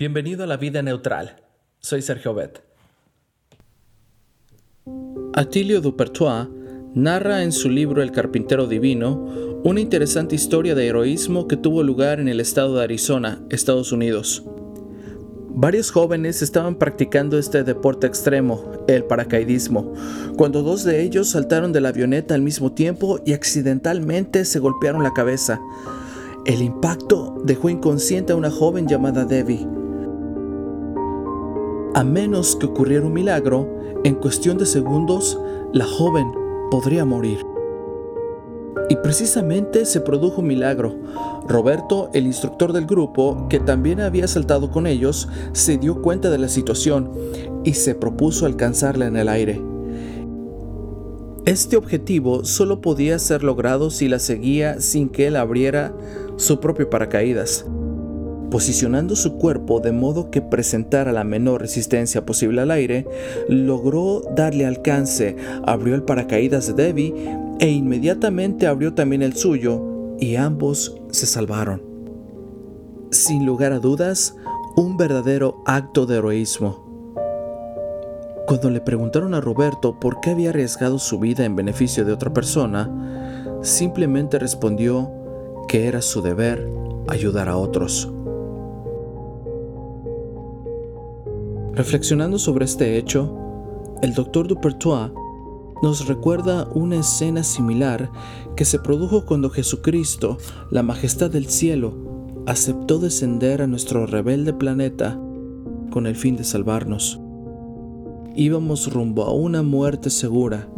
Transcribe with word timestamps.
Bienvenido 0.00 0.44
a 0.44 0.46
la 0.46 0.56
vida 0.56 0.80
neutral. 0.80 1.36
Soy 1.78 2.00
Sergio 2.00 2.32
Bet. 2.32 2.62
Atilio 5.34 5.82
Dupertois 5.82 6.48
narra 6.94 7.42
en 7.42 7.52
su 7.52 7.68
libro 7.68 8.00
El 8.00 8.10
carpintero 8.10 8.66
divino 8.66 9.26
una 9.62 9.78
interesante 9.78 10.34
historia 10.34 10.74
de 10.74 10.86
heroísmo 10.86 11.46
que 11.46 11.58
tuvo 11.58 11.82
lugar 11.82 12.18
en 12.18 12.28
el 12.28 12.40
estado 12.40 12.76
de 12.76 12.84
Arizona, 12.84 13.42
Estados 13.50 13.92
Unidos. 13.92 14.42
Varios 15.50 15.90
jóvenes 15.90 16.40
estaban 16.40 16.76
practicando 16.76 17.36
este 17.36 17.62
deporte 17.62 18.06
extremo, 18.06 18.72
el 18.88 19.04
paracaidismo, 19.04 19.92
cuando 20.38 20.62
dos 20.62 20.82
de 20.82 21.02
ellos 21.02 21.28
saltaron 21.28 21.74
de 21.74 21.82
la 21.82 21.90
avioneta 21.90 22.34
al 22.34 22.40
mismo 22.40 22.72
tiempo 22.72 23.20
y 23.26 23.34
accidentalmente 23.34 24.46
se 24.46 24.60
golpearon 24.60 25.02
la 25.02 25.12
cabeza. 25.12 25.60
El 26.46 26.62
impacto 26.62 27.38
dejó 27.44 27.68
inconsciente 27.68 28.32
a 28.32 28.36
una 28.36 28.50
joven 28.50 28.88
llamada 28.88 29.26
Debbie. 29.26 29.79
A 31.92 32.04
menos 32.04 32.54
que 32.54 32.66
ocurriera 32.66 33.04
un 33.04 33.12
milagro, 33.12 33.68
en 34.04 34.14
cuestión 34.14 34.58
de 34.58 34.66
segundos, 34.66 35.40
la 35.72 35.84
joven 35.84 36.30
podría 36.70 37.04
morir. 37.04 37.44
Y 38.88 38.94
precisamente 38.96 39.84
se 39.84 40.00
produjo 40.00 40.40
un 40.40 40.46
milagro. 40.46 40.94
Roberto, 41.48 42.08
el 42.14 42.26
instructor 42.26 42.72
del 42.72 42.86
grupo, 42.86 43.48
que 43.48 43.58
también 43.58 44.00
había 44.00 44.28
saltado 44.28 44.70
con 44.70 44.86
ellos, 44.86 45.28
se 45.52 45.78
dio 45.78 46.00
cuenta 46.00 46.30
de 46.30 46.38
la 46.38 46.48
situación 46.48 47.10
y 47.64 47.74
se 47.74 47.96
propuso 47.96 48.46
alcanzarla 48.46 49.06
en 49.06 49.16
el 49.16 49.28
aire. 49.28 49.60
Este 51.44 51.76
objetivo 51.76 52.44
solo 52.44 52.80
podía 52.80 53.18
ser 53.18 53.42
logrado 53.42 53.90
si 53.90 54.08
la 54.08 54.20
seguía 54.20 54.80
sin 54.80 55.08
que 55.08 55.26
él 55.26 55.34
abriera 55.34 55.92
su 56.36 56.60
propio 56.60 56.88
paracaídas. 56.88 57.66
Posicionando 58.50 59.14
su 59.14 59.34
cuerpo 59.36 59.78
de 59.78 59.92
modo 59.92 60.30
que 60.30 60.42
presentara 60.42 61.12
la 61.12 61.22
menor 61.22 61.60
resistencia 61.60 62.26
posible 62.26 62.60
al 62.60 62.72
aire, 62.72 63.06
logró 63.48 64.22
darle 64.34 64.66
alcance, 64.66 65.36
abrió 65.64 65.94
el 65.94 66.02
paracaídas 66.02 66.66
de 66.66 66.72
Debbie 66.72 67.14
e 67.60 67.68
inmediatamente 67.68 68.66
abrió 68.66 68.94
también 68.94 69.22
el 69.22 69.34
suyo 69.34 70.16
y 70.18 70.34
ambos 70.34 71.00
se 71.10 71.26
salvaron. 71.26 71.82
Sin 73.10 73.46
lugar 73.46 73.72
a 73.72 73.78
dudas, 73.78 74.34
un 74.76 74.96
verdadero 74.96 75.62
acto 75.66 76.06
de 76.06 76.16
heroísmo. 76.16 76.90
Cuando 78.46 78.68
le 78.70 78.80
preguntaron 78.80 79.34
a 79.34 79.40
Roberto 79.40 80.00
por 80.00 80.20
qué 80.20 80.30
había 80.30 80.50
arriesgado 80.50 80.98
su 80.98 81.20
vida 81.20 81.44
en 81.44 81.54
beneficio 81.54 82.04
de 82.04 82.12
otra 82.12 82.32
persona, 82.32 82.90
simplemente 83.62 84.40
respondió 84.40 85.08
que 85.68 85.86
era 85.86 86.02
su 86.02 86.20
deber 86.20 86.68
ayudar 87.08 87.48
a 87.48 87.56
otros. 87.56 88.12
Reflexionando 91.74 92.38
sobre 92.38 92.64
este 92.64 92.98
hecho, 92.98 93.32
el 94.02 94.12
doctor 94.12 94.48
Dupertois 94.48 95.12
nos 95.82 96.08
recuerda 96.08 96.68
una 96.74 96.96
escena 96.96 97.44
similar 97.44 98.10
que 98.56 98.64
se 98.64 98.80
produjo 98.80 99.24
cuando 99.24 99.50
Jesucristo, 99.50 100.36
la 100.70 100.82
majestad 100.82 101.30
del 101.30 101.46
cielo, 101.46 101.94
aceptó 102.46 102.98
descender 102.98 103.62
a 103.62 103.68
nuestro 103.68 104.04
rebelde 104.06 104.52
planeta 104.52 105.18
con 105.90 106.06
el 106.06 106.16
fin 106.16 106.36
de 106.36 106.44
salvarnos. 106.44 107.20
Íbamos 108.34 108.92
rumbo 108.92 109.22
a 109.22 109.32
una 109.32 109.62
muerte 109.62 110.10
segura, 110.10 110.68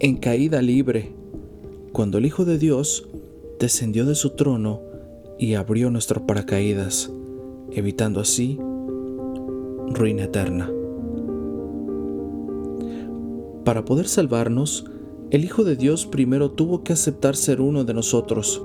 en 0.00 0.16
caída 0.16 0.60
libre, 0.62 1.12
cuando 1.92 2.18
el 2.18 2.26
Hijo 2.26 2.44
de 2.44 2.58
Dios 2.58 3.08
descendió 3.60 4.04
de 4.04 4.16
su 4.16 4.30
trono 4.30 4.80
y 5.38 5.54
abrió 5.54 5.90
nuestro 5.90 6.26
paracaídas, 6.26 7.10
evitando 7.72 8.20
así 8.20 8.58
ruina 9.94 10.24
eterna. 10.24 10.70
Para 13.64 13.84
poder 13.84 14.08
salvarnos, 14.08 14.86
el 15.30 15.44
Hijo 15.44 15.62
de 15.62 15.76
Dios 15.76 16.06
primero 16.06 16.52
tuvo 16.52 16.82
que 16.82 16.94
aceptar 16.94 17.36
ser 17.36 17.60
uno 17.60 17.84
de 17.84 17.92
nosotros. 17.92 18.62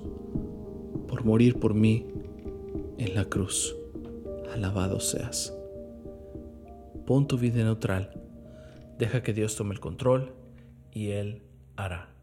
por 1.07 1.23
morir 1.23 1.59
por 1.59 1.75
mí 1.75 2.07
en 2.97 3.13
la 3.13 3.25
cruz. 3.25 3.75
Alabado 4.53 4.99
seas. 4.99 5.53
Pon 7.05 7.27
tu 7.27 7.37
vida 7.37 7.63
neutral 7.63 8.24
Deja 8.97 9.23
que 9.23 9.33
Dios 9.33 9.55
tome 9.57 9.73
el 9.73 9.81
control 9.81 10.33
y 10.91 11.11
Él 11.11 11.43
hará. 11.75 12.14